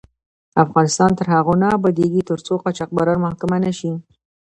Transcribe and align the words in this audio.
افغانستان 0.63 1.09
تر 1.19 1.27
هغو 1.35 1.53
نه 1.61 1.67
ابادیږي، 1.77 2.21
ترڅو 2.29 2.53
قاچاقبران 2.63 3.17
محاکمه 3.21 3.57
نشي. 3.65 3.91